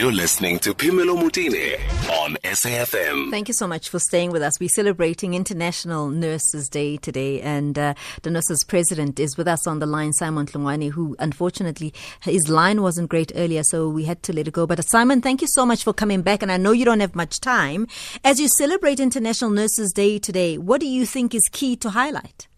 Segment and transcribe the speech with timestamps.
[0.00, 1.78] You're listening to Phemelo Motene
[2.22, 3.30] on SAFM.
[3.30, 4.58] Thank you so much for staying with us.
[4.58, 7.92] We're celebrating International Nurses Day today, and uh,
[8.22, 11.92] the nurses president is with us on the line, Simon Hlungwani, who unfortunately
[12.22, 14.66] his line wasn't great earlier, so we had to let it go.
[14.66, 17.00] But uh, Simon, thank you so much for coming back, and I know you don't
[17.00, 17.86] have much time.
[18.24, 22.48] As you celebrate International Nurses Day today, what do you think is key to highlight?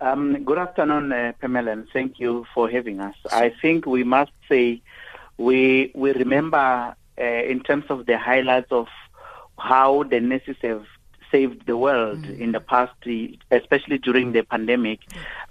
[0.00, 3.14] Um, good afternoon, uh, Pamela, and thank you for having us.
[3.30, 4.82] I think we must say
[5.38, 8.88] we we remember uh, in terms of the highlights of
[9.58, 10.84] how the nurses have
[11.30, 12.38] saved the world mm.
[12.38, 12.92] in the past,
[13.50, 15.00] especially during the pandemic.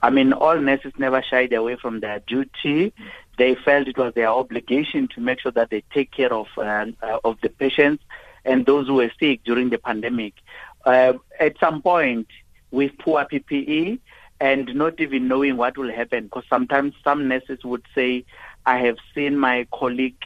[0.02, 2.94] I mean, all nurses never shied away from their duty.
[3.38, 6.86] They felt it was their obligation to make sure that they take care of uh,
[7.02, 8.04] uh, of the patients
[8.46, 10.34] and those who were sick during the pandemic.
[10.86, 12.28] Uh, at some point,
[12.72, 14.00] with poor PPE
[14.40, 18.26] and not even knowing what will happen, because sometimes some nurses would say,
[18.66, 20.18] I have seen my colleague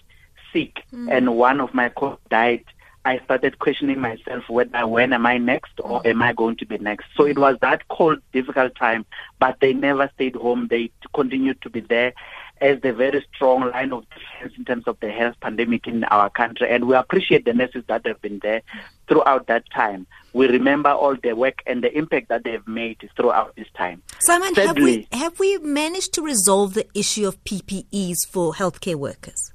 [0.54, 1.12] sick mm.
[1.12, 2.64] and one of my colleagues died,
[3.06, 6.78] I started questioning myself whether when am I next or am I going to be
[6.78, 7.06] next.
[7.16, 9.06] So it was that cold, difficult time,
[9.40, 10.68] but they never stayed home.
[10.70, 12.14] They continued to be there
[12.62, 16.30] as the very strong line of defense in terms of the health pandemic in our
[16.30, 16.70] country.
[16.70, 18.62] And we appreciate the nurses that have been there
[19.08, 20.08] throughout that time.
[20.34, 24.02] We remember all the work and the impact that they've made throughout this time.
[24.20, 28.96] Simon, Thirdly, have we have we managed to resolve the issue of PPEs for healthcare
[28.96, 29.54] workers?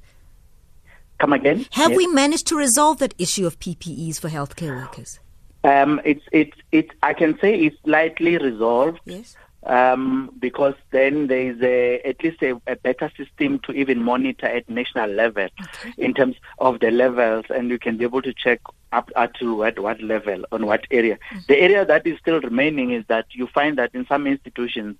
[1.18, 1.66] Come again?
[1.72, 1.98] Have yes.
[1.98, 5.20] we managed to resolve that issue of PPEs for healthcare workers?
[5.64, 6.90] Um, it's it's it.
[7.02, 9.00] I can say it's slightly resolved.
[9.04, 9.36] Yes.
[9.64, 14.46] Um, because then there is a, at least a, a, better system to even monitor
[14.46, 15.92] at national level okay.
[15.98, 19.54] in terms of the levels, and you can be able to check up, up to
[19.54, 21.14] what, what level, on what area.
[21.14, 21.38] Mm-hmm.
[21.46, 24.96] The area that is still remaining is that you find that in some institutions,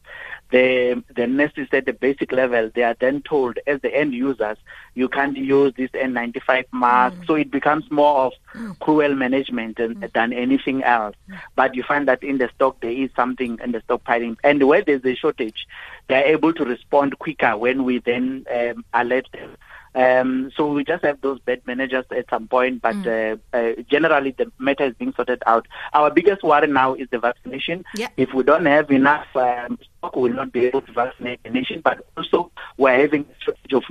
[0.53, 4.59] the, the nurses at the basic level, they are then told as the end users,
[4.95, 7.17] you can't use this N95 mask.
[7.17, 7.25] Mm-hmm.
[7.25, 8.73] So it becomes more of mm-hmm.
[8.73, 10.13] cruel management and, mm.
[10.13, 11.17] than anything else.
[11.29, 11.41] Mm.
[11.57, 14.37] But you find that in the stock, there is something in the stockpiling.
[14.45, 15.67] And where there's a shortage,
[16.09, 19.57] they're able to respond quicker when we then um, alert them
[19.95, 23.39] um, so we just have those bed managers at some point, but mm.
[23.53, 25.69] uh, uh, generally the matter is being sorted out.
[25.93, 27.85] Our biggest worry now is the vaccination.
[27.95, 28.09] Yeah.
[28.17, 31.51] If we don't have enough um, stock, we will not be able to vaccinate the
[31.51, 31.83] nation.
[31.85, 33.85] But also, we're having a shortage of.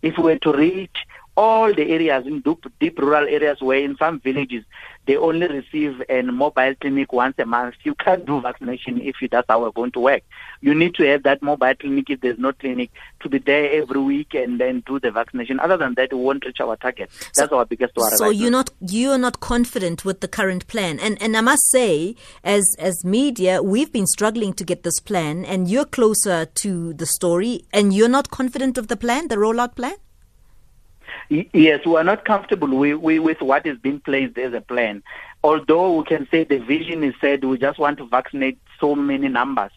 [0.00, 1.06] If we were to reach
[1.36, 4.64] all the areas in deep, deep rural areas where in some villages
[5.06, 7.74] they only receive a mobile clinic once a month.
[7.82, 10.22] You can't do vaccination if that's how we're going to work.
[10.60, 12.90] You need to have that mobile clinic if there's no clinic
[13.20, 15.58] to be there every week and then do the vaccination.
[15.58, 17.10] Other than that, we won't reach our target.
[17.34, 18.16] That's so, our biggest worry.
[18.16, 18.58] So right you're now.
[18.58, 23.04] not you're not confident with the current plan, and and I must say, as as
[23.04, 27.92] media, we've been struggling to get this plan, and you're closer to the story, and
[27.92, 29.96] you're not confident of the plan, the rollout plan.
[31.28, 35.02] Yes, we are not comfortable we, with what is being placed as a plan.
[35.44, 39.28] Although we can say the vision is said we just want to vaccinate so many
[39.28, 39.72] numbers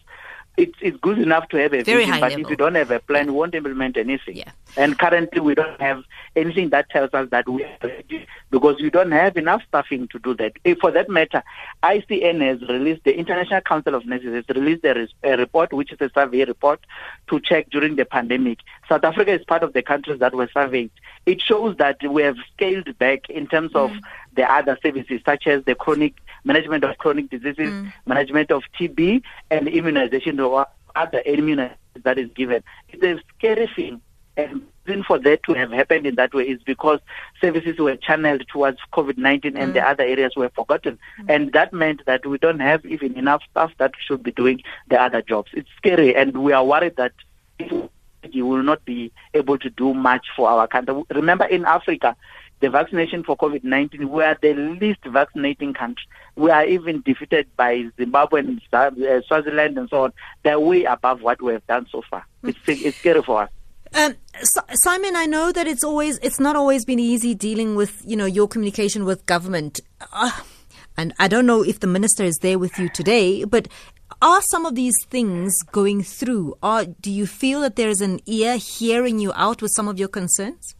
[0.56, 2.44] it's it's good enough to have a Very vision, but level.
[2.44, 4.36] if you don't have a plan, you won't implement anything.
[4.36, 4.50] Yeah.
[4.76, 6.02] And currently, we don't have
[6.34, 10.18] anything that tells us that we are ready because we don't have enough staffing to
[10.18, 10.52] do that.
[10.64, 11.42] If, for that matter,
[11.82, 16.00] ICN has released the International Council of Nurses has released a, a report, which is
[16.00, 16.80] a survey report,
[17.28, 18.58] to check during the pandemic.
[18.88, 20.90] South Africa is part of the countries that were surveyed.
[21.26, 24.00] It shows that we have scaled back in terms of mm.
[24.34, 26.14] the other services, such as the chronic
[26.46, 27.92] management of chronic diseases, mm.
[28.06, 32.62] management of TB, and immunization or other immunization that is given.
[32.88, 34.00] It's a scary thing.
[34.38, 37.00] And reason for that to have happened in that way is because
[37.40, 39.58] services were channeled towards COVID-19 mm.
[39.58, 39.90] and the mm.
[39.90, 40.98] other areas were forgotten.
[41.20, 41.34] Mm.
[41.34, 45.00] And that meant that we don't have even enough staff that should be doing the
[45.00, 45.50] other jobs.
[45.54, 47.12] It's scary and we are worried that
[47.58, 51.02] you will not be able to do much for our country.
[51.10, 52.16] Remember in Africa,
[52.60, 56.06] the vaccination for COVID-19, we are the least vaccinating country.
[56.36, 60.12] We are even defeated by Zimbabwe and uh, Swaziland and so on.
[60.42, 62.24] They're way above what we have done so far.
[62.42, 63.50] It's, it's scary for us.
[63.94, 64.14] Um,
[64.74, 68.26] Simon, I know that it's always it's not always been easy dealing with you know
[68.26, 69.80] your communication with government,
[70.12, 70.32] uh,
[70.96, 73.68] and I don't know if the minister is there with you today, but
[74.20, 76.56] are some of these things going through?
[76.62, 79.98] Or do you feel that there is an ear hearing you out with some of
[79.98, 80.74] your concerns?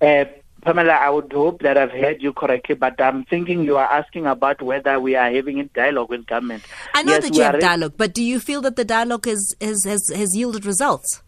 [0.00, 0.24] Uh,
[0.64, 4.26] Pamela, I would hope that I've heard you correctly, but I'm thinking you are asking
[4.26, 6.64] about whether we are having a dialogue with government.
[6.94, 9.54] I know yes, that you have dialogue, but do you feel that the dialogue has,
[9.60, 11.22] has, has, has yielded results?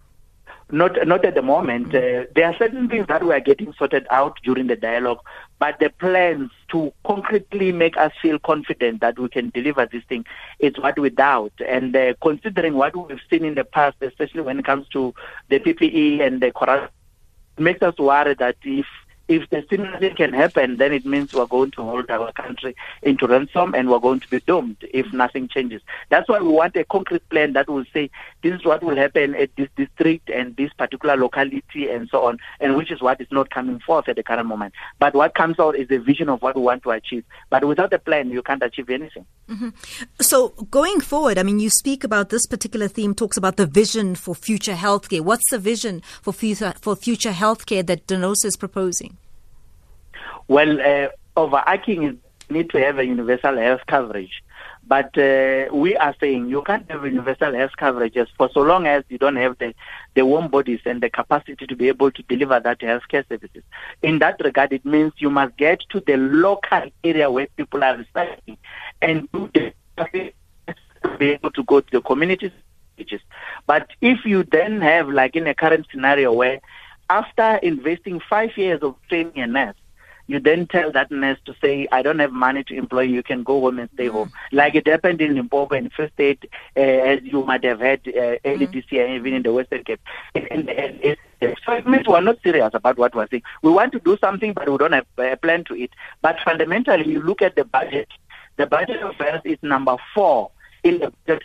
[0.70, 1.94] Not, not at the moment.
[1.94, 5.20] Uh, there are certain things that we are getting sorted out during the dialogue,
[5.60, 10.24] but the plans to concretely make us feel confident that we can deliver this thing
[10.58, 11.52] is what we doubt.
[11.64, 15.14] And uh, considering what we've seen in the past, especially when it comes to
[15.50, 16.90] the PPE and the corruption
[17.58, 18.86] makes us worry that if
[19.28, 23.26] if the similar can happen, then it means we're going to hold our country into
[23.26, 25.82] ransom and we're going to be doomed if nothing changes.
[26.10, 28.10] That's why we want a concrete plan that will say
[28.42, 32.38] this is what will happen at this district and this particular locality and so on,
[32.60, 34.74] and which is what is not coming forth at the current moment.
[34.98, 37.24] But what comes out is a vision of what we want to achieve.
[37.50, 39.26] But without a plan, you can't achieve anything.
[39.48, 39.68] Mm-hmm.
[40.20, 44.14] So going forward, I mean, you speak about this particular theme, talks about the vision
[44.14, 45.20] for future healthcare.
[45.20, 49.15] What's the vision for future for future healthcare that DENOSA is proposing?
[50.48, 52.14] Well, uh, overarching is
[52.50, 54.42] need to have a universal health coverage.
[54.86, 59.02] But uh, we are saying you can't have universal health coverage for so long as
[59.08, 59.74] you don't have the,
[60.14, 63.64] the warm bodies and the capacity to be able to deliver that healthcare services.
[64.02, 67.96] In that regard, it means you must get to the local area where people are
[67.96, 68.58] residing
[69.02, 69.72] and do the
[71.18, 72.52] be able to go to the communities.
[73.66, 76.60] But if you then have, like in a current scenario where
[77.10, 79.76] after investing five years of training a nurse,
[80.26, 83.22] you then tell that nurse to say, I don't have money to employ you, you
[83.22, 84.12] can go home and stay mm.
[84.12, 84.32] home.
[84.52, 86.44] Like it happened in Limpopo in First State,
[86.76, 88.72] uh, as you might have heard uh, early mm.
[88.72, 90.00] this year, even in the Western Cape.
[90.34, 91.16] And, and, and,
[91.64, 93.42] so it means we're not serious about what we're saying.
[93.62, 95.90] We want to do something, but we don't have a plan to it.
[96.22, 98.08] But fundamentally, you look at the budget.
[98.56, 100.50] The budget of health is number four
[100.82, 101.42] in the budget.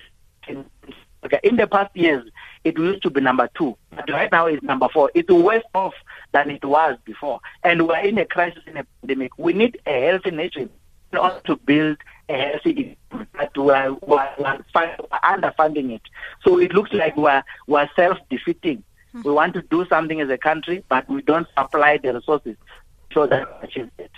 [1.44, 2.28] In the past years,
[2.64, 5.12] it used to be number two, but right now it's number four.
[5.14, 5.94] It's worse off
[6.34, 7.40] than it was before.
[7.64, 9.38] And we're in a crisis in a pandemic.
[9.38, 10.70] We need a healthy nation
[11.12, 11.98] in order to build
[12.30, 16.02] a healthy but we're, we're, we're underfunding it.
[16.44, 18.84] So it looks like we're, we're self-defeating.
[19.14, 19.28] Mm-hmm.
[19.28, 22.56] We want to do something as a country, but we don't supply the resources
[23.14, 24.11] so that we achieve it.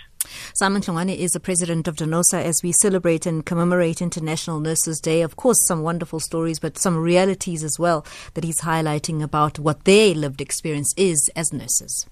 [0.56, 5.22] Simon Hlungwani is the president of DENOSA as we celebrate and commemorate International Nurses Day.
[5.22, 9.82] Of course, some wonderful stories, but some realities as well that he's highlighting about what
[9.82, 12.06] their lived experience is as nurses.